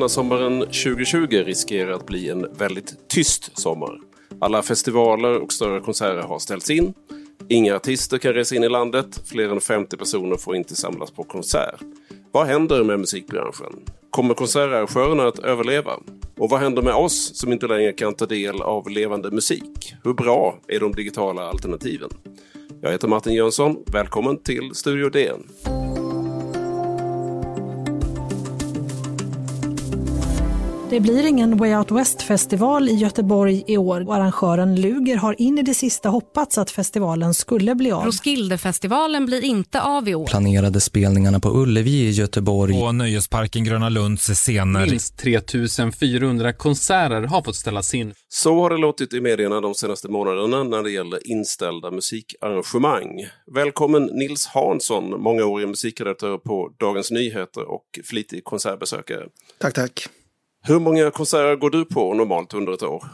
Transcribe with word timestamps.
denna 0.00 0.08
sommaren 0.08 0.60
2020 0.60 1.42
riskerar 1.46 1.92
att 1.92 2.06
bli 2.06 2.28
en 2.28 2.46
väldigt 2.58 3.08
tyst 3.08 3.58
sommar. 3.58 3.98
Alla 4.40 4.62
festivaler 4.62 5.42
och 5.42 5.52
större 5.52 5.80
konserter 5.80 6.22
har 6.22 6.38
ställts 6.38 6.70
in. 6.70 6.94
Inga 7.48 7.76
artister 7.76 8.18
kan 8.18 8.32
resa 8.32 8.56
in 8.56 8.64
i 8.64 8.68
landet. 8.68 9.22
Fler 9.26 9.48
än 9.48 9.60
50 9.60 9.96
personer 9.96 10.36
får 10.36 10.56
inte 10.56 10.76
samlas 10.76 11.10
på 11.10 11.24
konsert. 11.24 11.80
Vad 12.32 12.46
händer 12.46 12.84
med 12.84 13.00
musikbranschen? 13.00 13.72
Kommer 14.10 14.34
konsertarrangörerna 14.34 15.26
att 15.28 15.38
överleva? 15.38 15.92
Och 16.38 16.50
vad 16.50 16.60
händer 16.60 16.82
med 16.82 16.94
oss 16.94 17.30
som 17.34 17.52
inte 17.52 17.66
längre 17.66 17.92
kan 17.92 18.14
ta 18.14 18.26
del 18.26 18.62
av 18.62 18.90
levande 18.90 19.30
musik? 19.30 19.94
Hur 20.04 20.14
bra 20.14 20.58
är 20.68 20.80
de 20.80 20.92
digitala 20.92 21.42
alternativen? 21.42 22.10
Jag 22.82 22.92
heter 22.92 23.08
Martin 23.08 23.32
Jönsson. 23.32 23.76
Välkommen 23.92 24.38
till 24.42 24.70
Studio 24.74 25.08
DN. 25.08 25.79
Det 30.90 31.00
blir 31.00 31.26
ingen 31.26 31.56
Way 31.56 31.74
Out 31.74 31.90
West-festival 31.90 32.88
i 32.88 32.94
Göteborg 32.94 33.64
i 33.66 33.76
år 33.76 34.08
och 34.08 34.14
arrangören 34.14 34.80
Luger 34.80 35.16
har 35.16 35.40
in 35.40 35.58
i 35.58 35.62
det 35.62 35.74
sista 35.74 36.08
hoppats 36.08 36.58
att 36.58 36.70
festivalen 36.70 37.34
skulle 37.34 37.74
bli 37.74 37.92
av. 37.92 38.04
Roskildefestivalen 38.04 39.26
blir 39.26 39.44
inte 39.44 39.80
av 39.80 40.08
i 40.08 40.14
år. 40.14 40.26
Planerade 40.26 40.80
spelningarna 40.80 41.40
på 41.40 41.48
Ullevi 41.48 41.90
i 41.90 42.10
Göteborg. 42.10 42.72
På 42.72 42.92
Nöjesparken 42.92 43.64
Gröna 43.64 43.88
Lunds 43.88 44.26
scener. 44.26 44.86
Minst 44.86 45.18
3400 45.18 46.52
konserter 46.52 47.22
har 47.22 47.42
fått 47.42 47.56
ställas 47.56 47.94
in. 47.94 48.14
Så 48.28 48.54
har 48.54 48.70
det 48.70 48.76
låtit 48.76 49.14
i 49.14 49.20
medierna 49.20 49.60
de 49.60 49.74
senaste 49.74 50.08
månaderna 50.08 50.64
när 50.64 50.82
det 50.82 50.90
gäller 50.90 51.30
inställda 51.30 51.90
musikarrangemang. 51.90 53.26
Välkommen 53.54 54.04
Nils 54.04 54.46
Hansson, 54.46 55.22
mångårig 55.22 55.68
musikredaktör 55.68 56.38
på 56.38 56.72
Dagens 56.80 57.10
Nyheter 57.10 57.70
och 57.70 57.84
flitig 58.04 58.44
konsertbesökare. 58.44 59.26
Tack, 59.58 59.74
tack. 59.74 60.08
Hur 60.62 60.78
många 60.78 61.10
konserter 61.10 61.56
går 61.56 61.70
du 61.70 61.84
på 61.84 62.14
normalt 62.14 62.54
under 62.54 62.72
ett 62.72 62.82
år? 62.82 63.04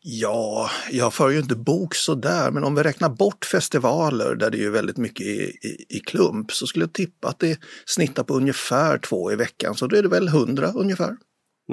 Ja, 0.00 0.70
jag 0.90 1.14
för 1.14 1.30
ju 1.30 1.38
inte 1.38 1.56
bok 1.56 1.94
sådär, 1.94 2.50
men 2.50 2.64
om 2.64 2.74
vi 2.74 2.82
räknar 2.82 3.08
bort 3.08 3.44
festivaler 3.44 4.34
där 4.34 4.50
det 4.50 4.64
är 4.64 4.70
väldigt 4.70 4.96
mycket 4.96 5.26
i, 5.26 5.58
i, 5.62 5.96
i, 5.96 6.00
klump 6.00 6.52
så 6.52 6.66
skulle 6.66 6.82
jag 6.82 6.92
tippa 6.92 7.28
att 7.28 7.38
det 7.38 7.58
snittar 7.86 8.24
på 8.24 8.34
ungefär 8.34 8.98
två 8.98 9.32
i 9.32 9.36
veckan, 9.36 9.74
så 9.74 9.86
då 9.86 9.96
är 9.96 10.02
det 10.02 10.08
väl 10.08 10.28
hundra 10.28 10.72
ungefär. 10.72 11.16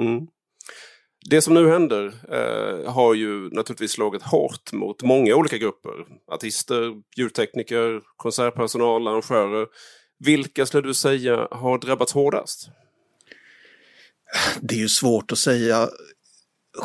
Mm. 0.00 0.26
Det 1.30 1.42
som 1.42 1.54
nu 1.54 1.68
händer 1.68 2.06
eh, 2.06 2.92
har 2.92 3.14
ju 3.14 3.50
naturligtvis 3.50 3.92
slagit 3.92 4.22
hårt 4.22 4.72
mot 4.72 5.02
många 5.02 5.34
olika 5.34 5.58
grupper. 5.58 6.06
Artister, 6.32 6.92
ljudtekniker, 7.16 8.00
konsertpersonal, 8.16 9.08
arrangörer. 9.08 9.66
Vilka 10.24 10.66
skulle 10.66 10.88
du 10.88 10.94
säga 10.94 11.48
har 11.50 11.78
drabbats 11.78 12.12
hårdast? 12.12 12.68
Det 14.60 14.74
är 14.74 14.78
ju 14.78 14.88
svårt 14.88 15.32
att 15.32 15.38
säga 15.38 15.88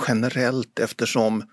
generellt 0.08 0.80
eftersom 0.80 1.44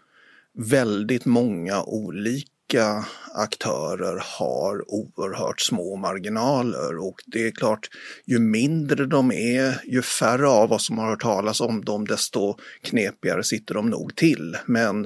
väldigt 0.58 1.24
många 1.24 1.82
olika 1.82 3.04
aktörer 3.34 4.22
har 4.38 4.92
oerhört 4.92 5.60
små 5.60 5.96
marginaler 5.96 6.98
och 6.98 7.22
det 7.26 7.46
är 7.46 7.50
klart, 7.50 7.88
ju 8.24 8.38
mindre 8.38 9.06
de 9.06 9.32
är, 9.32 9.80
ju 9.84 10.02
färre 10.02 10.48
av 10.48 10.72
oss 10.72 10.86
som 10.86 10.98
har 10.98 11.10
hört 11.10 11.22
talas 11.22 11.60
om 11.60 11.84
dem, 11.84 12.06
desto 12.06 12.56
knepigare 12.82 13.44
sitter 13.44 13.74
de 13.74 13.90
nog 13.90 14.16
till. 14.16 14.56
Men 14.66 15.04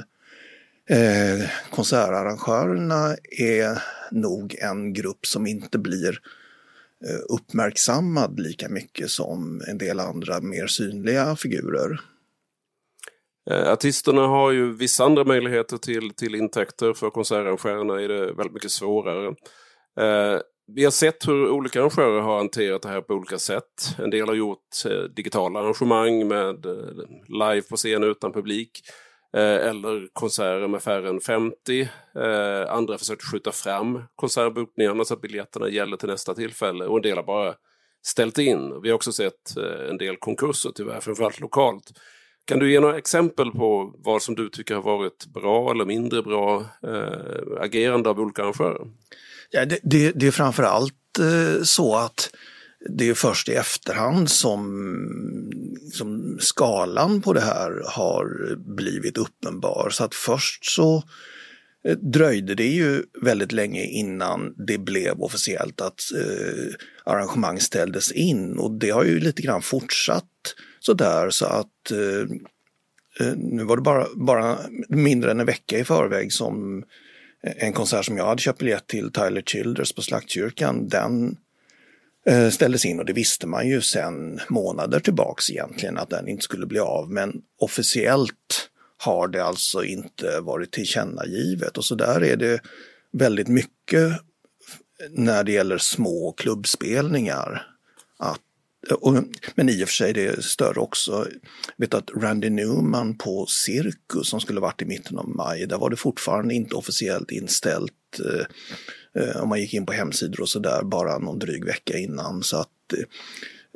eh, 0.91 1.51
konsertarrangörerna 1.71 3.17
är 3.39 3.83
nog 4.11 4.55
en 4.55 4.93
grupp 4.93 5.27
som 5.27 5.47
inte 5.47 5.79
blir 5.79 6.21
Eh, 6.21 6.38
Eh, 7.07 7.35
uppmärksammad 7.35 8.41
lika 8.41 8.69
mycket 8.69 9.11
som 9.11 9.61
en 9.69 9.79
del 9.79 10.01
andra 10.01 10.41
mer 10.41 10.67
synliga 10.67 11.37
figurer. 11.37 12.01
Eh, 13.51 13.73
artisterna 13.73 14.27
har 14.27 14.53
ju 14.53 14.77
vissa 14.77 15.05
andra 15.05 15.25
möjligheter 15.25 15.77
till, 15.77 16.15
till 16.15 16.35
intäkter. 16.35 16.93
För 16.93 17.11
konsertarrangörerna 17.11 18.01
är 18.01 18.09
det 18.09 18.33
väldigt 18.33 18.53
mycket 18.53 18.71
svårare. 18.71 19.27
Eh, 20.01 20.41
vi 20.75 20.85
har 20.85 20.91
sett 20.91 21.29
hur 21.29 21.49
olika 21.49 21.81
arrangörer 21.81 22.21
har 22.21 22.37
hanterat 22.37 22.83
det 22.83 22.89
här 22.89 23.01
på 23.01 23.15
olika 23.15 23.39
sätt. 23.39 23.95
En 23.99 24.11
del 24.11 24.29
har 24.29 24.35
gjort 24.35 24.85
eh, 24.87 25.03
digitala 25.03 25.61
arrangemang 25.61 26.29
med 26.29 26.67
live 27.29 27.63
på 27.63 27.77
scen 27.77 28.05
utan 28.05 28.33
publik. 28.33 28.81
Eh, 29.37 29.69
eller 29.69 30.09
konserter 30.13 30.69
med 30.69 30.83
färre 30.83 31.09
än 31.09 31.21
50. 31.21 31.81
Eh, 31.81 32.73
andra 32.73 32.99
försökte 32.99 33.27
skjuta 33.27 33.53
fram 33.53 34.03
konsertbokningarna 34.17 35.05
så 35.05 35.15
att 35.15 35.21
biljetterna 35.21 35.69
gäller 35.69 35.97
till 35.97 36.09
nästa 36.09 36.35
tillfälle 36.35 36.85
och 36.85 36.97
en 36.97 37.03
del 37.03 37.17
har 37.17 37.25
bara 37.25 37.55
ställt 38.07 38.39
in. 38.39 38.81
Vi 38.83 38.89
har 38.89 38.95
också 38.95 39.13
sett 39.13 39.57
eh, 39.57 39.91
en 39.91 39.99
del 39.99 40.17
konkurser 40.17 40.71
tyvärr, 40.75 41.01
framförallt 41.01 41.41
lokalt. 41.41 41.93
Kan 42.45 42.59
du 42.59 42.73
ge 42.73 42.81
några 42.81 42.99
exempel 42.99 43.51
på 43.51 43.95
vad 43.99 44.23
som 44.23 44.35
du 44.35 44.49
tycker 44.49 44.75
har 44.75 44.83
varit 44.83 45.27
bra 45.27 45.71
eller 45.71 45.85
mindre 45.85 46.23
bra 46.23 46.65
eh, 46.83 47.61
agerande 47.61 48.11
av 48.11 48.21
olika 48.21 48.43
arrangörer? 48.43 48.87
Ja, 49.51 49.65
det, 49.65 49.79
det, 49.83 50.13
det 50.13 50.27
är 50.27 50.31
framförallt 50.31 50.95
eh, 51.19 51.63
så 51.63 51.97
att 51.97 52.31
det 52.87 53.09
är 53.09 53.15
först 53.15 53.49
i 53.49 53.55
efterhand 53.55 54.31
som, 54.31 54.63
som 55.93 56.39
skalan 56.41 57.23
på 57.23 57.33
det 57.33 57.41
här 57.41 57.83
har 57.87 58.57
blivit 58.77 59.19
uppenbar. 59.19 59.89
Så 59.91 60.05
att 60.05 60.15
först 60.15 60.65
så 60.65 61.03
eh, 61.85 61.97
dröjde 61.97 62.55
det 62.55 62.67
ju 62.67 63.03
väldigt 63.23 63.53
länge 63.53 63.85
innan 63.85 64.55
det 64.67 64.79
blev 64.79 65.21
officiellt 65.21 65.81
att 65.81 66.01
eh, 66.17 66.75
arrangemang 67.05 67.61
ställdes 67.61 68.13
in 68.13 68.59
och 68.59 68.71
det 68.79 68.91
har 68.91 69.05
ju 69.05 69.21
lite 69.21 69.43
grann 69.43 69.63
fortsatt 69.63 70.25
sådär 70.81 71.31
så 71.31 71.47
att 71.47 71.91
eh, 71.91 72.21
eh, 73.21 73.37
nu 73.37 73.65
var 73.65 73.77
det 73.77 73.83
bara, 73.83 74.07
bara 74.15 74.59
mindre 74.89 75.31
än 75.31 75.41
en 75.41 75.47
vecka 75.47 75.79
i 75.79 75.85
förväg 75.85 76.33
som 76.33 76.85
en 77.43 77.73
konsert 77.73 78.05
som 78.05 78.17
jag 78.17 78.27
hade 78.27 78.43
köpt 78.43 78.59
biljett 78.59 78.87
till, 78.87 79.13
Tyler 79.13 79.43
Childers 79.43 79.93
på 79.93 80.03
Slaktkyrkan, 80.03 80.89
den 80.89 81.37
Eh, 82.29 82.51
ställdes 82.51 82.85
in 82.85 82.99
och 82.99 83.05
det 83.05 83.13
visste 83.13 83.47
man 83.47 83.69
ju 83.69 83.81
sedan 83.81 84.41
månader 84.49 85.01
tillbaks 85.01 85.51
egentligen 85.51 85.99
att 85.99 86.11
den 86.11 86.29
inte 86.29 86.43
skulle 86.43 86.67
bli 86.67 86.79
av. 86.79 87.11
Men 87.11 87.33
officiellt 87.59 88.71
har 88.97 89.29
det 89.29 89.45
alltså 89.45 89.85
inte 89.85 90.41
varit 90.41 90.73
tillkännagivet 90.73 91.79
och 91.79 91.85
så 91.85 91.95
där 91.95 92.25
är 92.25 92.37
det 92.37 92.61
väldigt 93.13 93.49
mycket 93.49 94.13
när 95.11 95.45
det 95.45 95.53
gäller 95.53 95.79
små 95.79 96.33
klubbspelningar. 96.33 97.67
Att, 98.19 98.41
och, 99.01 99.15
men 99.55 99.69
i 99.69 99.85
och 99.85 99.89
för 99.89 99.95
sig 99.95 100.13
det 100.13 100.27
är 100.27 100.41
större 100.41 100.81
också. 100.81 101.27
Jag 101.77 101.87
vet 101.87 101.95
att 101.95 102.11
Randy 102.17 102.51
Newman 102.51 103.19
på 103.19 103.47
Cirkus 103.47 104.29
som 104.29 104.41
skulle 104.41 104.61
varit 104.61 104.83
i 104.83 104.85
mitten 104.85 105.19
av 105.19 105.29
maj, 105.29 105.67
där 105.67 105.79
var 105.79 105.91
det 105.91 105.97
fortfarande 105.97 106.55
inte 106.55 106.75
officiellt 106.75 107.31
inställt 107.31 107.93
eh, 108.19 108.47
Eh, 109.19 109.43
om 109.43 109.49
man 109.49 109.61
gick 109.61 109.75
in 109.75 109.87
på 109.87 109.93
hemsidor 109.93 110.41
och 110.41 110.49
sådär 110.49 110.83
bara 110.83 111.19
någon 111.19 111.39
dryg 111.39 111.65
vecka 111.65 111.99
innan. 111.99 112.43
Så 112.43 112.57
att 112.57 112.93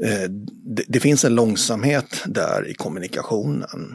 eh, 0.02 0.30
det, 0.48 0.84
det, 0.88 1.00
finns 1.00 1.24
en 1.24 1.34
långsamhet 1.34 2.22
där 2.26 2.68
i 2.68 2.74
kommunikationen. 2.74 3.94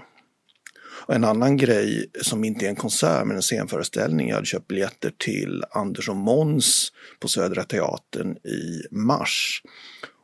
Och 1.07 1.15
en 1.15 1.23
annan 1.23 1.57
grej 1.57 2.05
som 2.21 2.43
inte 2.43 2.65
är 2.65 2.69
en 2.69 2.75
konsert 2.75 3.25
men 3.25 3.35
en 3.35 3.41
scenföreställning, 3.41 4.27
jag 4.27 4.35
hade 4.35 4.47
köpt 4.47 4.67
biljetter 4.67 5.13
till 5.17 5.63
Anders 5.71 6.09
och 6.09 6.15
Måns 6.15 6.91
på 7.19 7.27
Södra 7.27 7.63
Teatern 7.63 8.37
i 8.37 8.81
mars. 8.91 9.61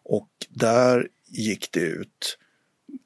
Och 0.03 0.29
där 0.49 1.07
gick 1.27 1.71
det 1.71 1.79
ut 1.79 2.37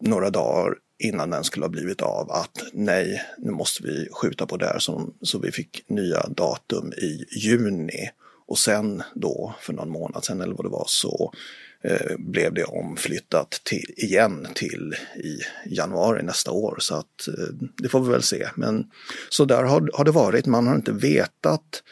några 0.02 0.30
dagar 0.30 0.76
innan 1.00 1.30
den 1.30 1.44
skulle 1.44 1.66
ha 1.66 1.70
blivit 1.70 2.02
av 2.02 2.32
att 2.32 2.64
nej, 2.74 3.22
nu 3.38 3.52
måste 3.52 3.84
vi 3.84 4.08
skjuta 4.12 4.46
på 4.46 4.58
det 4.58 4.66
här 4.66 4.80
så, 4.80 5.10
så 5.22 5.40
vi 5.40 5.52
fick 5.52 5.84
nya 5.88 6.28
datum 6.28 6.94
i 6.94 7.26
juni. 7.30 8.10
Och 8.48 8.60
sen 8.60 9.04
då, 9.16 9.56
för 9.62 9.74
någon 9.74 9.90
månad 9.90 10.26
sedan 10.26 10.42
eller 10.42 10.56
vad 10.56 10.66
det 10.66 10.70
var, 10.70 10.86
så 10.88 11.34
eh, 11.82 12.18
blev 12.18 12.54
det 12.54 12.64
omflyttat 12.64 13.62
till, 13.64 13.94
igen 13.98 14.48
till 14.56 14.96
i 15.16 15.40
januari 15.66 16.24
nästa 16.24 16.52
år. 16.52 16.78
Så 16.80 16.96
att 16.96 17.28
eh, 17.28 17.54
det 17.78 17.90
får 17.90 18.02
vi 18.02 18.12
väl 18.12 18.24
se. 18.24 18.48
Men 18.56 18.92
så 19.30 19.46
där 19.46 19.64
har, 19.64 19.90
har 19.94 20.06
det 20.06 20.12
varit. 20.12 20.46
Man 20.46 20.68
har 20.68 20.76
inte 20.76 20.92
vetat 20.92 21.84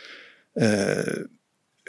eh, 0.60 1.14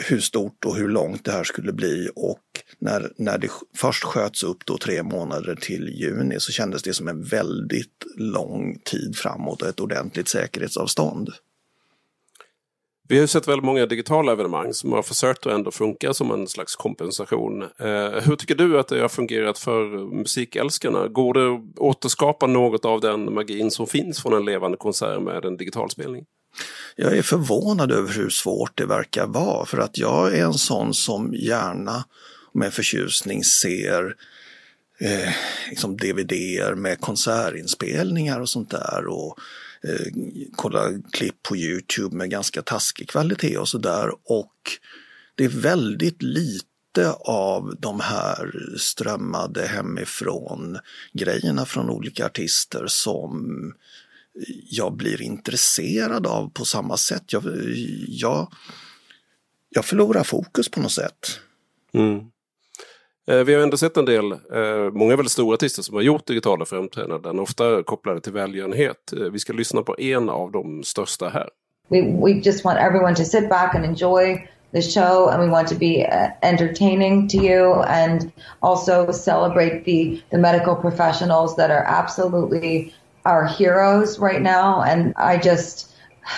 hur 0.08 0.20
stort 0.20 0.64
och 0.64 0.76
hur 0.76 0.88
långt 0.88 1.24
det 1.24 1.32
här 1.32 1.44
skulle 1.44 1.72
bli 1.72 2.08
och 2.16 2.40
när, 2.78 3.12
när 3.16 3.38
det 3.38 3.48
först 3.76 4.04
sköts 4.04 4.42
upp 4.42 4.66
då 4.66 4.78
tre 4.78 5.02
månader 5.02 5.54
till 5.54 5.88
juni 5.88 6.40
så 6.40 6.52
kändes 6.52 6.82
det 6.82 6.94
som 6.94 7.08
en 7.08 7.22
väldigt 7.22 8.04
lång 8.16 8.78
tid 8.84 9.16
framåt 9.16 9.62
och 9.62 9.68
ett 9.68 9.80
ordentligt 9.80 10.28
säkerhetsavstånd. 10.28 11.30
Vi 13.08 13.16
har 13.16 13.20
ju 13.22 13.26
sett 13.26 13.48
väldigt 13.48 13.64
många 13.64 13.86
digitala 13.86 14.32
evenemang 14.32 14.74
som 14.74 14.92
har 14.92 15.02
försökt 15.02 15.46
att 15.46 15.52
ändå 15.52 15.70
funka 15.70 16.14
som 16.14 16.30
en 16.30 16.46
slags 16.46 16.76
kompensation. 16.76 17.62
Eh, 17.62 18.22
hur 18.24 18.36
tycker 18.36 18.54
du 18.54 18.78
att 18.78 18.88
det 18.88 19.00
har 19.00 19.08
fungerat 19.08 19.58
för 19.58 19.86
musikälskarna? 20.16 21.08
Går 21.08 21.34
det 21.34 21.54
att 21.54 21.78
återskapa 21.78 22.46
något 22.46 22.84
av 22.84 23.00
den 23.00 23.34
magin 23.34 23.70
som 23.70 23.86
finns 23.86 24.22
från 24.22 24.32
en 24.32 24.44
levande 24.44 24.76
konsert 24.76 25.22
med 25.22 25.44
en 25.44 25.56
digital 25.56 25.90
spelning? 25.90 26.24
Jag 26.96 27.16
är 27.16 27.22
förvånad 27.22 27.92
över 27.92 28.12
hur 28.12 28.30
svårt 28.30 28.78
det 28.78 28.86
verkar 28.86 29.26
vara 29.26 29.66
för 29.66 29.78
att 29.78 29.98
jag 29.98 30.34
är 30.34 30.44
en 30.44 30.54
sån 30.54 30.94
som 30.94 31.34
gärna 31.34 32.04
med 32.52 32.74
förtjusning 32.74 33.44
ser 33.44 34.16
eh, 34.98 35.32
liksom 35.70 35.96
DVD 35.96 36.32
med 36.76 37.00
konsertinspelningar 37.00 38.40
och 38.40 38.48
sånt 38.48 38.70
där. 38.70 39.06
Och 39.06 39.38
eh, 39.82 40.06
kolla 40.56 40.80
klipp 41.12 41.42
på 41.42 41.56
Youtube 41.56 42.16
med 42.16 42.30
ganska 42.30 42.62
taskig 42.62 43.08
kvalitet 43.08 43.58
och 43.58 43.68
sådär. 43.68 44.10
Och 44.24 44.56
det 45.34 45.44
är 45.44 45.48
väldigt 45.48 46.22
lite 46.22 47.12
av 47.20 47.76
de 47.78 48.00
här 48.00 48.52
strömmade 48.78 49.66
hemifrån 49.66 50.78
grejerna 51.12 51.66
från 51.66 51.90
olika 51.90 52.26
artister 52.26 52.86
som 52.86 53.72
jag 54.70 54.96
blir 54.96 55.22
intresserad 55.22 56.26
av 56.26 56.50
på 56.50 56.64
samma 56.64 56.96
sätt. 56.96 57.32
Jag, 57.32 57.42
jag, 58.08 58.52
jag 59.68 59.84
förlorar 59.84 60.22
fokus 60.22 60.68
på 60.68 60.80
något 60.80 60.92
sätt. 60.92 61.40
Mm. 61.94 62.20
Eh, 63.30 63.44
vi 63.44 63.54
har 63.54 63.62
ändå 63.62 63.76
sett 63.76 63.96
en 63.96 64.04
del, 64.04 64.32
eh, 64.32 64.92
många 64.92 65.16
väldigt 65.16 65.32
stora 65.32 65.54
artister 65.54 65.82
som 65.82 65.94
har 65.94 66.02
gjort 66.02 66.26
digitala 66.26 66.64
framträdanden, 66.64 67.38
ofta 67.38 67.82
kopplade 67.82 68.20
till 68.20 68.32
välgörenhet. 68.32 69.12
Eh, 69.12 69.18
vi 69.18 69.38
ska 69.38 69.52
lyssna 69.52 69.82
på 69.82 70.00
en 70.00 70.28
av 70.30 70.52
de 70.52 70.82
största 70.82 71.28
här. 71.28 71.48
We, 71.88 72.02
we 72.02 72.30
just 72.30 72.64
want 72.64 72.78
everyone 72.78 73.14
to 73.14 73.24
sit 73.24 73.48
back 73.48 73.74
and 73.74 73.84
enjoy 73.84 74.48
the 74.72 74.82
show 74.82 75.28
and 75.28 75.42
we 75.42 75.48
want 75.50 75.68
to 75.68 75.74
be 75.74 76.06
entertaining 76.42 77.28
to 77.28 77.36
you 77.36 77.82
and 77.82 78.30
also 78.60 79.12
celebrate 79.12 79.84
the, 79.84 80.20
the 80.30 80.38
medical 80.38 80.74
professionals 80.74 81.56
that 81.56 81.70
are 81.70 81.84
absolutely 81.86 82.92
our 83.26 83.46
heroes 83.58 84.18
right 84.18 84.42
now. 84.42 84.82
And 84.82 85.12
I 85.16 85.48
just, 85.48 85.94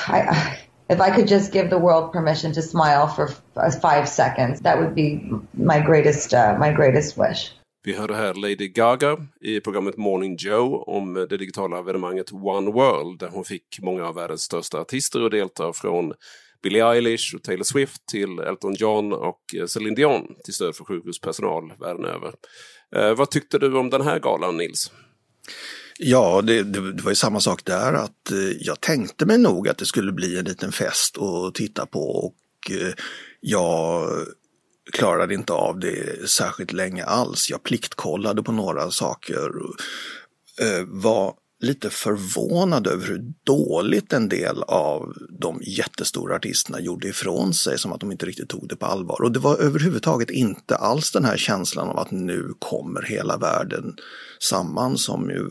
I, 0.08 0.20
I 0.20 0.58
if 0.88 1.00
I 1.00 1.10
could 1.10 1.28
just 1.28 1.52
give 1.52 1.68
the 1.68 1.78
world 1.78 2.12
permission 2.12 2.52
to 2.54 2.62
smile 2.62 3.06
for 3.06 3.30
uh, 3.56 3.70
five 3.70 4.06
seconds, 4.06 4.60
that 4.60 4.78
would 4.78 4.94
be 4.94 5.20
my 5.52 5.80
greatest, 5.80 6.32
uh, 6.32 6.56
my 6.58 6.72
greatest 6.72 7.16
wish. 7.16 7.52
Vi 7.84 7.94
hörde 7.94 8.14
här 8.14 8.34
Lady 8.34 8.68
Gaga 8.68 9.16
i 9.40 9.60
programmet 9.60 9.96
Morning 9.96 10.36
Joe 10.38 10.84
om 10.86 11.14
det 11.14 11.36
digitala 11.36 11.78
evenemanget 11.78 12.32
One 12.32 12.70
World 12.70 13.18
där 13.18 13.28
hon 13.28 13.44
fick 13.44 13.78
många 13.82 14.06
av 14.06 14.14
världens 14.14 14.42
största 14.42 14.80
artister 14.80 15.20
att 15.20 15.30
delta 15.30 15.72
från 15.72 16.12
Billie 16.62 16.80
Eilish 16.82 17.34
och 17.34 17.42
Taylor 17.42 17.64
Swift 17.64 18.06
till 18.06 18.38
Elton 18.38 18.74
John 18.74 19.12
och 19.12 19.40
eh, 19.56 19.66
Celine 19.66 19.94
Dion 19.94 20.34
till 20.44 20.54
stöd 20.54 20.76
för 20.76 20.84
sjukhuspersonal 20.84 21.72
världen 21.80 22.04
över. 22.04 22.32
Eh, 22.96 23.14
vad 23.14 23.30
tyckte 23.30 23.58
du 23.58 23.78
om 23.78 23.90
den 23.90 24.02
här 24.02 24.18
galan 24.18 24.56
Nils? 24.56 24.92
Ja, 26.00 26.42
det, 26.42 26.62
det, 26.62 26.92
det, 26.92 27.02
var 27.02 27.10
ju 27.10 27.14
samma 27.14 27.40
sak 27.40 27.64
där 27.64 27.92
att 27.92 28.30
eh, 28.30 28.50
jag 28.60 28.80
tänkte 28.80 29.26
mig 29.26 29.38
nog 29.38 29.68
att 29.68 29.78
det 29.78 29.86
skulle 29.86 30.12
bli 30.12 30.38
en 30.38 30.44
liten 30.44 30.72
fest 30.72 31.18
att 31.18 31.54
titta 31.54 31.86
på 31.86 32.00
och 32.00 32.34
eh, 32.70 32.92
jag 33.40 34.08
klarade 34.92 35.34
inte 35.34 35.52
av 35.52 35.78
det 35.78 36.28
särskilt 36.28 36.72
länge 36.72 37.04
alls. 37.04 37.50
Jag 37.50 37.62
pliktkollade 37.62 38.42
på 38.42 38.52
några 38.52 38.90
saker. 38.90 39.50
Eh, 40.60 40.84
var 40.86 41.34
lite 41.60 41.90
förvånad 41.90 42.86
över 42.86 43.06
hur 43.06 43.32
dåligt 43.44 44.12
en 44.12 44.28
del 44.28 44.62
av 44.62 45.14
de 45.40 45.60
jättestora 45.62 46.36
artisterna 46.36 46.80
gjorde 46.80 47.08
ifrån 47.08 47.54
sig, 47.54 47.78
som 47.78 47.92
att 47.92 48.00
de 48.00 48.12
inte 48.12 48.26
riktigt 48.26 48.48
tog 48.48 48.68
det 48.68 48.76
på 48.76 48.86
allvar. 48.86 49.22
Och 49.22 49.32
det 49.32 49.38
var 49.38 49.56
överhuvudtaget 49.56 50.30
inte 50.30 50.76
alls 50.76 51.12
den 51.12 51.24
här 51.24 51.36
känslan 51.36 51.88
av 51.88 51.98
att 51.98 52.10
nu 52.10 52.54
kommer 52.58 53.02
hela 53.02 53.36
världen 53.36 53.96
samman 54.40 54.98
som 54.98 55.30
ju 55.30 55.48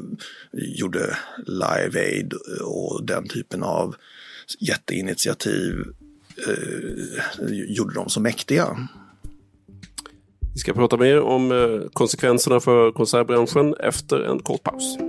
gjorde 0.53 1.17
Live 1.45 1.99
Aid 1.99 2.33
och 2.63 3.05
den 3.05 3.27
typen 3.27 3.63
av 3.63 3.95
jätteinitiativ 4.59 5.83
eh, 6.47 7.47
gjorde 7.49 7.93
dem 7.93 8.09
så 8.09 8.19
mäktiga. 8.19 8.87
Vi 10.53 10.59
ska 10.59 10.73
prata 10.73 10.97
mer 10.97 11.21
om 11.21 11.51
eh, 11.51 11.89
konsekvenserna 11.93 12.59
för 12.59 12.91
konsertbranschen 12.91 13.75
efter 13.79 14.19
en 14.19 14.39
kort 14.39 14.63
paus. 14.63 15.06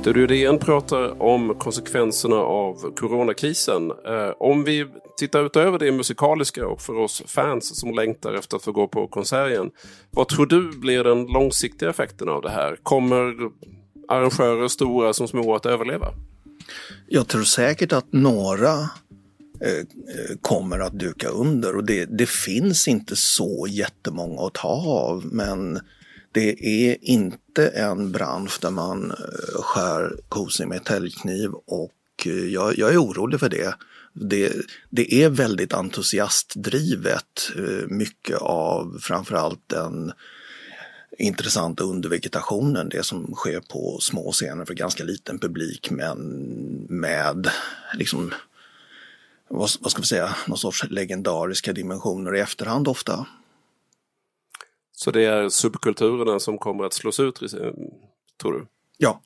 Studio 0.00 0.26
DN 0.26 0.58
pratar 0.58 1.22
om 1.22 1.54
konsekvenserna 1.54 2.36
av 2.36 2.94
coronakrisen. 2.96 3.90
Eh, 3.90 4.30
om 4.38 4.64
vi 4.64 4.86
tittar 5.18 5.44
utöver 5.44 5.78
det 5.78 5.92
musikaliska 5.92 6.66
och 6.66 6.80
för 6.80 6.98
oss 6.98 7.22
fans 7.26 7.80
som 7.80 7.94
längtar 7.94 8.34
efter 8.34 8.56
att 8.56 8.62
få 8.62 8.72
gå 8.72 8.88
på 8.88 9.06
konsert 9.06 9.50
igen. 9.50 9.70
Vad 10.10 10.28
tror 10.28 10.46
du 10.46 10.78
blir 10.78 11.04
den 11.04 11.26
långsiktiga 11.26 11.90
effekten 11.90 12.28
av 12.28 12.42
det 12.42 12.50
här? 12.50 12.76
Kommer 12.82 13.34
arrangörer, 14.08 14.68
stora 14.68 15.12
som 15.12 15.28
små, 15.28 15.54
att 15.54 15.66
överleva? 15.66 16.06
Jag 17.08 17.28
tror 17.28 17.42
säkert 17.42 17.92
att 17.92 18.12
några 18.12 18.72
eh, 19.60 19.86
kommer 20.40 20.78
att 20.78 20.98
duka 20.98 21.28
under 21.28 21.76
och 21.76 21.84
det, 21.84 22.04
det 22.04 22.28
finns 22.28 22.88
inte 22.88 23.16
så 23.16 23.66
jättemånga 23.68 24.42
att 24.42 24.54
ta 24.54 24.68
av 24.68 25.26
men 25.26 25.80
det 26.32 26.66
är 26.90 26.96
inte 27.00 27.68
en 27.68 28.12
bransch 28.12 28.58
där 28.60 28.70
man 28.70 29.10
eh, 29.10 29.62
skär 29.62 30.16
kosing 30.28 30.68
med 30.68 30.84
täljkniv 30.84 31.50
och 31.52 32.26
eh, 32.26 32.32
jag, 32.32 32.78
jag, 32.78 32.92
är 32.92 33.02
orolig 33.02 33.40
för 33.40 33.48
det. 33.48 33.74
det. 34.12 34.52
Det 34.90 35.22
är 35.22 35.30
väldigt 35.30 35.72
entusiastdrivet, 35.72 37.50
eh, 37.56 37.88
mycket 37.88 38.36
av 38.38 38.98
framförallt 39.02 39.68
den 39.68 40.12
intressanta 41.18 41.84
undervegetationen, 41.84 42.88
det 42.88 43.02
som 43.02 43.34
sker 43.34 43.60
på 43.60 43.98
små 44.00 44.32
scener 44.32 44.64
för 44.64 44.74
ganska 44.74 45.04
liten 45.04 45.38
publik 45.38 45.90
men 45.90 46.18
med 46.88 47.50
liksom 47.94 48.34
vad, 49.48 49.70
vad 49.80 49.90
ska 49.92 50.00
vi 50.00 50.06
säga, 50.06 50.34
någon 50.46 50.58
sorts 50.58 50.84
legendariska 50.90 51.72
dimensioner 51.72 52.36
i 52.36 52.40
efterhand 52.40 52.88
ofta. 52.88 53.26
Så 55.04 55.10
det 55.10 55.24
är 55.24 55.48
subkulturerna 55.48 56.40
som 56.40 56.58
kommer 56.58 56.84
att 56.84 56.92
slås 56.92 57.20
ut, 57.20 57.42
eh, 57.42 57.48
tror 58.42 58.52
du? 58.52 58.66
Ja. 58.98 59.22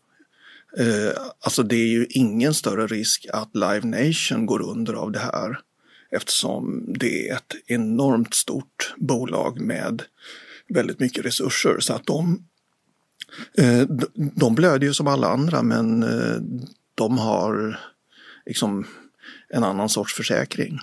Eh, 0.79 1.13
alltså 1.41 1.63
det 1.63 1.77
är 1.77 1.87
ju 1.87 2.07
ingen 2.11 2.55
större 2.55 2.87
risk 2.87 3.27
att 3.33 3.51
Live 3.55 3.81
Nation 3.81 4.47
går 4.47 4.63
under 4.63 4.95
av 4.95 5.13
det 5.13 5.19
här 5.19 5.61
eftersom 6.11 6.85
det 6.99 7.29
är 7.29 7.35
ett 7.35 7.55
enormt 7.67 8.35
stort 8.35 8.95
bolag 8.97 9.61
med 9.61 10.03
väldigt 10.69 11.01
mycket 11.01 11.25
resurser 11.25 11.81
så 11.81 11.93
att 11.93 12.07
de, 12.07 12.45
eh, 13.59 13.83
de 14.15 14.55
blöder 14.55 14.87
ju 14.87 14.95
som 14.95 15.07
alla 15.07 15.29
andra 15.29 15.63
men 15.63 16.03
eh, 16.03 16.41
de 16.95 17.19
har 17.19 17.81
liksom 18.47 18.87
en 19.49 19.65
annan 19.65 19.89
sorts 19.89 20.15
försäkring. 20.15 20.79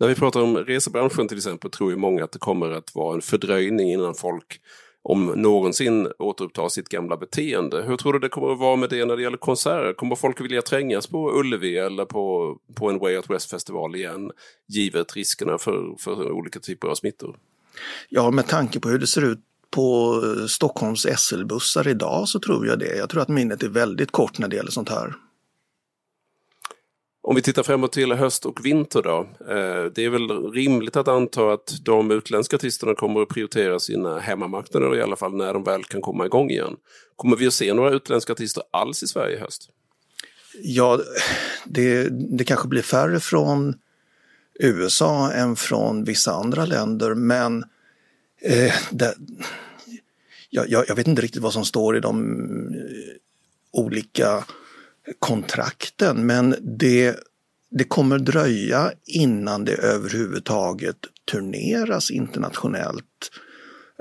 När 0.00 0.08
vi 0.08 0.14
pratar 0.14 0.42
om 0.42 0.56
resebranschen 0.56 1.28
till 1.28 1.36
exempel 1.36 1.70
tror 1.70 1.90
ju 1.90 1.96
många 1.96 2.24
att 2.24 2.32
det 2.32 2.38
kommer 2.38 2.70
att 2.70 2.94
vara 2.94 3.14
en 3.14 3.20
fördröjning 3.20 3.92
innan 3.92 4.14
folk 4.14 4.60
om 5.02 5.26
någonsin 5.26 6.08
återupptar 6.18 6.68
sitt 6.68 6.88
gamla 6.88 7.16
beteende. 7.16 7.82
Hur 7.82 7.96
tror 7.96 8.12
du 8.12 8.18
det 8.18 8.28
kommer 8.28 8.52
att 8.52 8.58
vara 8.58 8.76
med 8.76 8.90
det 8.90 9.04
när 9.04 9.16
det 9.16 9.22
gäller 9.22 9.36
konserter? 9.36 9.92
Kommer 9.92 10.16
folk 10.16 10.40
vilja 10.40 10.62
trängas 10.62 11.06
på 11.06 11.38
Ullevi 11.40 11.78
eller 11.78 12.04
på, 12.04 12.56
på 12.74 12.90
en 12.90 12.98
Way 12.98 13.16
Out 13.16 13.30
West-festival 13.30 13.96
igen? 13.96 14.30
Givet 14.68 15.16
riskerna 15.16 15.58
för, 15.58 15.94
för 15.98 16.30
olika 16.30 16.60
typer 16.60 16.88
av 16.88 16.94
smittor. 16.94 17.36
Ja, 18.08 18.30
med 18.30 18.46
tanke 18.46 18.80
på 18.80 18.88
hur 18.88 18.98
det 18.98 19.06
ser 19.06 19.24
ut 19.24 19.40
på 19.70 20.20
eh, 20.24 20.46
Stockholms 20.46 21.06
SL-bussar 21.18 21.88
idag 21.88 22.28
så 22.28 22.40
tror 22.40 22.66
jag 22.66 22.78
det. 22.78 22.96
Jag 22.96 23.10
tror 23.10 23.22
att 23.22 23.28
minnet 23.28 23.62
är 23.62 23.68
väldigt 23.68 24.10
kort 24.10 24.38
när 24.38 24.48
det 24.48 24.56
gäller 24.56 24.70
sånt 24.70 24.88
här. 24.88 25.14
Om 27.22 27.36
vi 27.36 27.42
tittar 27.42 27.62
framåt 27.62 27.92
till 27.92 28.12
höst 28.12 28.46
och 28.46 28.66
vinter 28.66 29.02
då. 29.02 29.18
Eh, 29.48 29.84
det 29.94 30.04
är 30.04 30.10
väl 30.10 30.52
rimligt 30.52 30.96
att 30.96 31.08
anta 31.08 31.52
att 31.52 31.74
de 31.82 32.10
utländska 32.10 32.56
artisterna 32.56 32.94
kommer 32.94 33.22
att 33.22 33.28
prioritera 33.28 33.80
sina 33.80 34.18
hemmamarknader 34.18 34.96
i 34.96 35.02
alla 35.02 35.16
fall 35.16 35.36
när 35.36 35.54
de 35.54 35.64
väl 35.64 35.84
kan 35.84 36.00
komma 36.00 36.26
igång 36.26 36.50
igen. 36.50 36.76
Kommer 37.16 37.36
vi 37.36 37.46
att 37.46 37.54
se 37.54 37.74
några 37.74 37.90
utländska 37.90 38.32
artister 38.32 38.62
alls 38.70 39.02
i 39.02 39.06
Sverige 39.06 39.36
i 39.36 39.40
höst? 39.40 39.70
Ja, 40.62 41.00
det, 41.64 42.08
det 42.38 42.44
kanske 42.44 42.68
blir 42.68 42.82
färre 42.82 43.20
från 43.20 43.74
USA 44.60 45.32
än 45.32 45.56
från 45.56 46.04
vissa 46.04 46.32
andra 46.32 46.64
länder 46.64 47.14
men 47.14 47.64
eh, 48.42 48.74
det, 48.90 49.14
jag, 50.50 50.70
jag, 50.88 50.96
vet 50.96 51.08
inte 51.08 51.22
riktigt 51.22 51.42
vad 51.42 51.52
som 51.52 51.64
står 51.64 51.96
i 51.96 52.00
de 52.00 52.44
eh, 52.74 53.16
olika 53.72 54.44
kontrakten 55.18 56.26
men 56.26 56.54
det, 56.60 57.16
det 57.70 57.84
kommer 57.84 58.18
dröja 58.18 58.92
innan 59.06 59.64
det 59.64 59.74
överhuvudtaget 59.74 60.96
turneras 61.32 62.10
internationellt. 62.10 63.30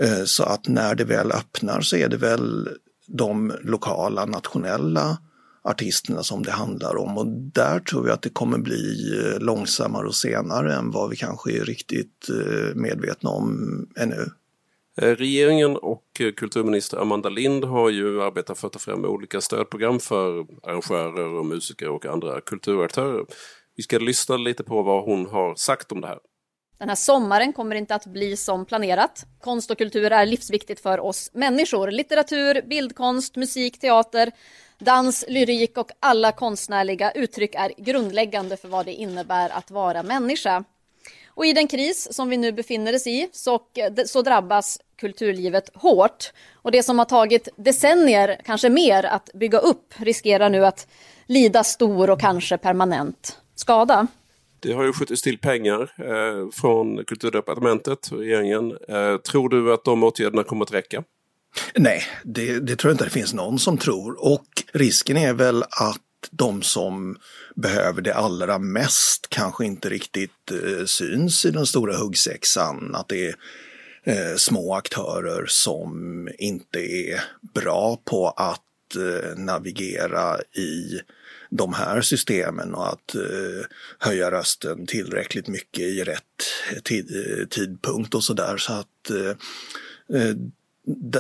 Eh, 0.02 0.24
så 0.24 0.44
att 0.44 0.68
när 0.68 0.96
det 0.96 1.04
väl 1.04 1.32
öppnar 1.32 1.82
så 1.82 1.96
är 1.96 2.08
det 2.08 2.18
väl 2.18 2.70
de 3.08 3.54
lokala 3.62 4.26
nationella 4.26 5.18
artisterna 5.64 6.24
som 6.24 6.44
det 6.44 6.52
handlar 6.52 6.98
om 6.98 7.18
och 7.18 7.28
där 7.28 7.80
tror 7.80 8.08
jag 8.08 8.14
att 8.14 8.22
det 8.22 8.30
kommer 8.30 8.58
bli 8.58 9.14
eh, 9.18 9.40
långsammare 9.40 10.08
och 10.08 10.16
senare 10.16 10.76
än 10.76 10.92
vad 10.92 11.10
vi 11.10 11.16
kanske 11.16 11.52
är 11.52 11.66
riktigt 11.66 12.30
eh, 12.30 12.76
medvetna 12.76 13.30
om 13.30 13.88
ännu. 13.96 14.30
Eh, 15.02 15.16
regeringen 15.16 15.78
och 15.78 16.04
eh, 16.20 16.32
kulturminister 16.32 16.98
Amanda 16.98 17.30
Lind 17.30 17.66
har 17.66 17.90
ju 17.90 18.22
arbetat 18.22 18.60
för 18.60 18.68
att 18.68 18.74
ta 18.74 18.80
fram 18.80 19.06
olika 19.06 19.42
stödprogram 19.42 20.00
för 20.00 20.46
arrangörer 20.64 21.34
och 21.34 21.46
musiker 21.46 21.90
och 21.90 22.06
andra 22.06 22.42
kulturaktörer. 22.42 23.26
Vi 23.76 23.84
ska 23.84 23.98
lyssna 23.98 24.38
lite 24.38 24.64
på 24.64 24.82
vad 24.82 25.04
hon 25.04 25.26
har 25.26 25.56
sagt 25.56 25.92
om 25.92 26.02
det 26.02 26.08
här. 26.08 26.20
Den 26.78 26.90
här 26.90 26.96
sommaren 26.96 27.54
kommer 27.54 27.76
inte 27.76 27.96
att 27.96 28.06
bli 28.06 28.38
som 28.38 28.66
planerat. 28.66 29.26
Konst 29.42 29.72
och 29.72 29.78
kultur 29.78 30.12
är 30.12 30.26
livsviktigt 30.26 30.80
för 30.80 31.00
oss 31.00 31.30
människor. 31.34 31.92
Litteratur, 31.92 32.62
bildkonst, 32.62 33.36
musik, 33.36 33.80
teater, 33.80 34.32
dans, 34.80 35.26
lyrik 35.28 35.78
och 35.78 35.92
alla 36.00 36.32
konstnärliga 36.32 37.12
uttryck 37.12 37.56
är 37.56 37.74
grundläggande 37.78 38.58
för 38.58 38.68
vad 38.68 38.86
det 38.86 38.94
innebär 38.94 39.50
att 39.50 39.72
vara 39.72 40.04
människa. 40.04 40.64
Och 41.28 41.46
i 41.46 41.54
den 41.54 41.68
kris 41.68 42.08
som 42.12 42.30
vi 42.30 42.38
nu 42.38 42.52
befinner 42.52 42.96
oss 42.96 43.08
i 43.08 43.30
så, 43.32 43.60
så 44.06 44.22
drabbas 44.22 44.80
kulturlivet 45.00 45.70
hårt. 45.74 46.32
Och 46.54 46.72
det 46.72 46.84
som 46.84 47.00
har 47.00 47.06
tagit 47.06 47.48
decennier, 47.58 48.42
kanske 48.46 48.70
mer, 48.70 49.04
att 49.04 49.30
bygga 49.34 49.60
upp 49.60 49.94
riskerar 49.98 50.50
nu 50.50 50.66
att 50.66 50.88
lida 51.28 51.64
stor 51.64 52.10
och 52.10 52.20
kanske 52.20 52.58
permanent 52.58 53.38
skada. 53.56 54.08
Det 54.60 54.74
har 54.74 54.84
ju 54.84 54.94
skjutits 54.94 55.22
till 55.22 55.38
pengar 55.38 55.92
eh, 55.98 56.50
från 56.52 57.06
kulturdepartementet 57.06 58.12
och 58.12 58.20
regeringen. 58.20 58.78
Eh, 58.90 59.18
tror 59.18 59.50
du 59.50 59.74
att 59.74 59.84
de 59.84 60.04
åtgärderna 60.04 60.44
kommer 60.44 60.66
att 60.66 60.74
räcka? 60.74 61.04
Nej, 61.76 62.04
det, 62.24 62.60
det 62.60 62.76
tror 62.76 62.90
jag 62.90 62.94
inte 62.94 63.04
det 63.04 63.10
finns 63.10 63.34
någon 63.34 63.60
som 63.60 63.78
tror. 63.78 64.26
Och 64.26 64.48
risken 64.74 65.18
är 65.18 65.34
väl 65.34 65.64
att 65.64 66.02
de 66.32 66.62
som 66.62 67.18
behöver 67.56 68.02
det 68.02 68.14
allra 68.14 68.60
mest 68.60 69.28
kanske 69.30 69.66
inte 69.66 69.90
riktigt 69.90 70.52
eh, 70.52 70.86
syns 70.86 71.46
i 71.46 71.52
den 71.52 71.66
stora 71.66 71.98
huggsexan. 71.98 72.96
Att 72.96 73.08
det 73.08 73.28
är 73.28 73.36
eh, 74.10 74.36
små 74.36 74.76
aktörer 74.76 75.46
som 75.48 76.30
inte 76.38 76.80
är 76.80 77.24
bra 77.54 78.02
på 78.06 78.28
att 78.28 78.96
eh, 78.96 79.38
navigera 79.38 80.42
i 80.42 81.00
de 81.50 81.74
här 81.74 82.02
systemen 82.02 82.74
och 82.74 82.88
att 82.88 83.16
eh, 83.16 83.66
höja 84.00 84.32
rösten 84.32 84.86
tillräckligt 84.86 85.48
mycket 85.48 85.84
i 85.84 86.04
rätt 86.04 86.24
tid, 86.84 87.12
eh, 87.16 87.46
tidpunkt 87.46 88.16
och 88.16 88.24
sådär. 88.24 88.58
Så 88.58 88.74
att 88.74 89.10
eh, 89.10 89.30
eh 90.22 90.36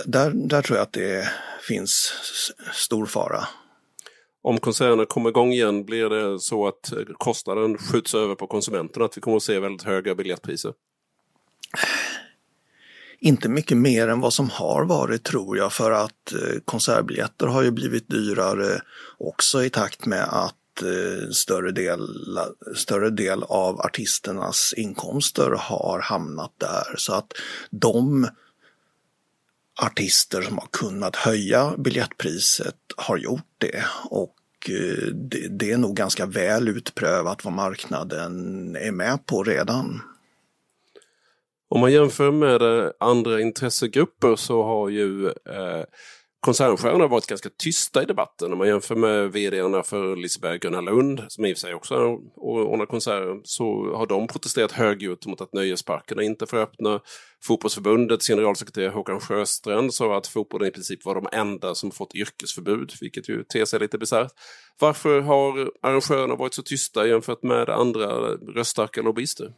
där, 0.05 0.31
där 0.31 0.61
tror 0.61 0.77
jag 0.77 0.83
att 0.83 0.93
det 0.93 1.29
finns 1.67 2.13
stor 2.73 3.05
fara. 3.05 3.47
Om 4.41 4.59
koncernerna 4.59 5.05
kommer 5.05 5.29
igång 5.29 5.51
igen, 5.51 5.85
blir 5.85 6.09
det 6.09 6.39
så 6.39 6.67
att 6.67 6.93
kostnaden 7.13 7.77
skjuts 7.77 8.15
över 8.15 8.35
på 8.35 8.47
konsumenterna? 8.47 9.05
Att 9.05 9.17
vi 9.17 9.21
kommer 9.21 9.37
att 9.37 9.43
se 9.43 9.59
väldigt 9.59 9.83
höga 9.83 10.15
biljettpriser? 10.15 10.73
Inte 13.21 13.49
mycket 13.49 13.77
mer 13.77 14.07
än 14.07 14.19
vad 14.19 14.33
som 14.33 14.49
har 14.49 14.85
varit 14.85 15.23
tror 15.23 15.57
jag 15.57 15.73
för 15.73 15.91
att 15.91 16.33
eh, 16.33 16.59
konsertbiljetter 16.65 17.47
har 17.47 17.61
ju 17.61 17.71
blivit 17.71 18.09
dyrare 18.09 18.81
också 19.17 19.63
i 19.63 19.69
takt 19.69 20.05
med 20.05 20.23
att 20.23 20.81
eh, 20.81 21.29
större 21.31 21.71
del, 21.71 22.07
större 22.75 23.09
del 23.09 23.43
av 23.43 23.81
artisternas 23.81 24.73
inkomster 24.77 25.51
har 25.59 25.99
hamnat 25.99 26.53
där. 26.57 26.95
Så 26.97 27.13
att 27.13 27.33
de 27.69 28.27
artister 29.81 30.41
som 30.41 30.57
har 30.57 30.67
kunnat 30.71 31.15
höja 31.15 31.73
biljettpriset 31.77 32.75
har 32.97 33.17
gjort 33.17 33.55
det. 33.57 33.83
Och 34.09 34.35
eh, 34.69 35.07
det 35.49 35.71
är 35.71 35.77
nog 35.77 35.95
ganska 35.95 36.25
väl 36.25 36.67
utprövat 36.67 37.45
vad 37.45 37.53
marknaden 37.53 38.75
är 38.75 38.91
med 38.91 39.25
på 39.25 39.43
redan. 39.43 40.01
Om 41.69 41.81
man 41.81 41.91
jämför 41.91 42.31
med 42.31 42.61
eh, 42.61 42.91
andra 42.99 43.41
intressegrupper 43.41 44.35
så 44.35 44.63
har 44.63 44.89
ju 44.89 45.27
eh, 45.27 45.83
koncernstjärnorna 46.39 47.07
varit 47.07 47.27
ganska 47.27 47.49
tysta 47.63 48.03
i 48.03 48.05
debatten. 48.05 48.51
Om 48.51 48.57
man 48.57 48.67
jämför 48.67 48.95
med 48.95 49.31
vdarna 49.31 49.83
för 49.83 50.15
Liseberg 50.15 50.55
och 50.55 50.61
Gunnar 50.61 50.81
Lund, 50.81 51.21
som 51.27 51.45
i 51.45 51.53
och 51.53 51.57
för 51.57 51.61
sig 51.61 51.73
också 51.73 51.95
ordnar 52.35 52.85
konserter, 52.85 53.39
så 53.43 53.95
har 53.95 54.07
de 54.07 54.27
protesterat 54.27 54.71
högljutt 54.71 55.25
mot 55.25 55.41
att 55.41 55.53
nöjesparkerna 55.53 56.23
inte 56.23 56.47
får 56.47 56.57
öppna. 56.57 56.99
Fotbollsförbundets 57.43 58.27
generalsekreterare 58.27 58.89
Håkan 58.89 59.19
Sjöstrand 59.19 59.93
sa 59.93 60.17
att 60.17 60.27
fotbollen 60.27 60.67
i 60.67 60.71
princip 60.71 61.05
var 61.05 61.15
de 61.15 61.27
enda 61.31 61.75
som 61.75 61.91
fått 61.91 62.15
yrkesförbud, 62.15 62.93
vilket 63.01 63.29
ju 63.29 63.43
ter 63.43 63.65
sig 63.65 63.79
lite 63.79 63.97
bisarrt. 63.97 64.31
Varför 64.79 65.21
har 65.21 65.71
arrangörerna 65.81 66.35
varit 66.35 66.53
så 66.53 66.61
tysta 66.61 67.07
jämfört 67.07 67.43
med 67.43 67.69
andra 67.69 68.07
röststarka 68.55 69.01
lobbyister? 69.01 69.53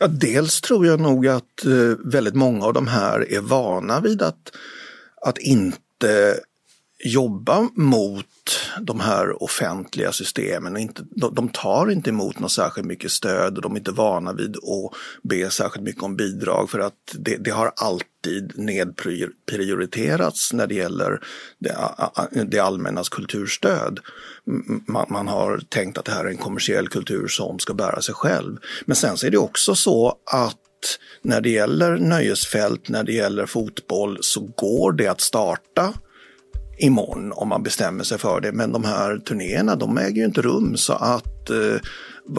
Ja, 0.00 0.06
dels 0.06 0.60
tror 0.60 0.86
jag 0.86 1.00
nog 1.00 1.26
att 1.26 1.64
eh, 1.64 1.96
väldigt 2.04 2.34
många 2.34 2.64
av 2.64 2.72
de 2.72 2.86
här 2.86 3.32
är 3.32 3.40
vana 3.40 4.00
vid 4.00 4.22
att, 4.22 4.56
att 5.22 5.38
inte 5.38 6.40
jobba 7.04 7.68
mot 7.74 8.26
de 8.80 9.00
här 9.00 9.42
offentliga 9.42 10.12
systemen. 10.12 10.76
Inte, 10.76 11.02
de 11.32 11.48
tar 11.48 11.90
inte 11.90 12.10
emot 12.10 12.38
något 12.38 12.52
särskilt 12.52 12.86
mycket 12.86 13.10
stöd 13.10 13.56
och 13.56 13.62
de 13.62 13.72
är 13.72 13.76
inte 13.76 13.90
vana 13.90 14.32
vid 14.32 14.56
att 14.56 14.92
be 15.22 15.50
särskilt 15.50 15.84
mycket 15.84 16.02
om 16.02 16.16
bidrag 16.16 16.70
för 16.70 16.78
att 16.78 16.94
det, 17.12 17.36
det 17.36 17.50
har 17.50 17.72
alltid 17.76 18.52
nedprioriterats 18.54 20.52
när 20.52 20.66
det 20.66 20.74
gäller 20.74 21.20
det, 21.58 21.76
det 22.44 22.58
allmännas 22.58 23.08
kulturstöd. 23.08 24.00
Man, 24.86 25.06
man, 25.08 25.28
har 25.28 25.58
tänkt 25.68 25.98
att 25.98 26.04
det 26.04 26.12
här 26.12 26.24
är 26.24 26.28
en 26.28 26.36
kommersiell 26.36 26.88
kultur 26.88 27.28
som 27.28 27.58
ska 27.58 27.74
bära 27.74 28.02
sig 28.02 28.14
själv. 28.14 28.56
Men 28.84 28.96
sen 28.96 29.16
så 29.16 29.26
är 29.26 29.30
det 29.30 29.38
också 29.38 29.74
så 29.74 30.14
att 30.32 30.56
när 31.22 31.40
det 31.40 31.50
gäller 31.50 31.96
nöjesfält, 31.96 32.88
när 32.88 33.04
det 33.04 33.12
gäller 33.12 33.46
fotboll 33.46 34.18
så 34.20 34.40
går 34.40 34.92
det 34.92 35.06
att 35.06 35.20
starta 35.20 35.94
imorgon 36.78 37.32
om 37.32 37.48
man 37.48 37.62
bestämmer 37.62 38.04
sig 38.04 38.18
för 38.18 38.40
det. 38.40 38.52
Men 38.52 38.72
de 38.72 38.84
här 38.84 39.18
turnéerna 39.18 39.76
de 39.76 39.98
äger 39.98 40.16
ju 40.16 40.24
inte 40.24 40.42
rum 40.42 40.76
så 40.76 40.92
att 40.92 41.50
eh, 41.50 41.80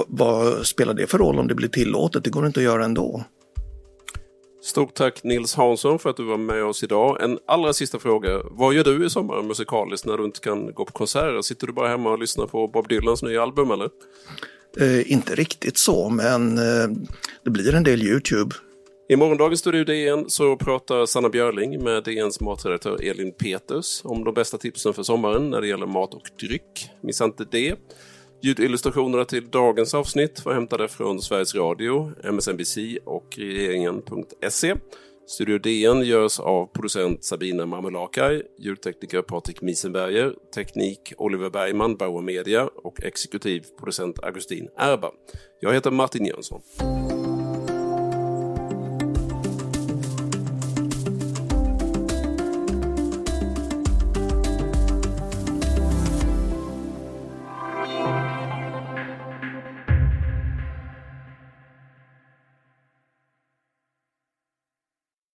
vad 0.07 0.67
spelar 0.67 0.93
det 0.93 1.07
för 1.07 1.17
roll 1.17 1.39
om 1.39 1.47
det 1.47 1.55
blir 1.55 1.69
tillåtet? 1.69 2.23
Det 2.23 2.29
går 2.29 2.45
inte 2.45 2.59
att 2.59 2.63
göra 2.63 2.85
ändå. 2.85 3.23
Stort 4.63 4.93
tack 4.93 5.23
Nils 5.23 5.55
Hansson 5.55 5.99
för 5.99 6.09
att 6.09 6.17
du 6.17 6.23
var 6.23 6.37
med 6.37 6.63
oss 6.63 6.83
idag. 6.83 7.23
En 7.23 7.39
allra 7.47 7.73
sista 7.73 7.99
fråga. 7.99 8.29
Vad 8.51 8.73
gör 8.73 8.83
du 8.83 9.05
i 9.05 9.09
sommar 9.09 9.43
musikaliskt 9.43 10.05
när 10.05 10.17
du 10.17 10.25
inte 10.25 10.39
kan 10.39 10.73
gå 10.73 10.85
på 10.85 10.91
konserter? 10.91 11.41
Sitter 11.41 11.67
du 11.67 11.73
bara 11.73 11.89
hemma 11.89 12.11
och 12.11 12.19
lyssnar 12.19 12.47
på 12.47 12.67
Bob 12.67 12.87
Dylans 12.87 13.23
nya 13.23 13.41
album 13.41 13.71
eller? 13.71 13.89
Eh, 14.79 15.11
inte 15.11 15.35
riktigt 15.35 15.77
så, 15.77 16.09
men 16.09 16.57
eh, 16.57 16.89
det 17.43 17.49
blir 17.49 17.75
en 17.75 17.83
del 17.83 18.03
Youtube. 18.03 18.55
I 19.09 19.15
morgondagens 19.15 19.59
Studio 19.59 19.83
DN 19.83 20.29
så 20.29 20.55
pratar 20.57 21.05
Sanna 21.05 21.29
Björling 21.29 21.83
med 21.83 22.03
DNs 22.03 22.39
matredaktör 22.39 23.03
Elin 23.03 23.31
Peters 23.31 24.01
om 24.03 24.23
de 24.23 24.33
bästa 24.33 24.57
tipsen 24.57 24.93
för 24.93 25.03
sommaren 25.03 25.49
när 25.49 25.61
det 25.61 25.67
gäller 25.67 25.85
mat 25.85 26.13
och 26.13 26.29
dryck. 26.39 26.89
Missa 27.01 27.25
inte 27.25 27.45
det. 27.51 27.75
Ljudillustrationerna 28.41 29.25
till 29.25 29.49
dagens 29.49 29.93
avsnitt 29.93 30.45
var 30.45 30.53
hämtade 30.53 30.87
från 30.87 31.21
Sveriges 31.21 31.55
Radio, 31.55 32.11
MSNBC 32.23 32.77
och 33.05 33.37
regeringen.se. 33.37 34.75
Studio 35.27 35.57
DN 35.57 36.01
görs 36.01 36.39
av 36.39 36.65
producent 36.65 37.23
Sabina 37.23 37.65
Marmelakai, 37.65 38.43
ljudtekniker 38.59 39.21
Patrik 39.21 39.61
Miesenberger, 39.61 40.33
teknik 40.55 41.13
Oliver 41.17 41.49
Bergman, 41.49 41.97
Bauer 41.97 42.21
Media 42.21 42.69
och 42.83 43.03
exekutiv 43.03 43.63
producent 43.79 44.23
Augustin 44.23 44.67
Erba. 44.77 45.11
Jag 45.59 45.73
heter 45.73 45.91
Martin 45.91 46.25
Jönsson. 46.25 46.61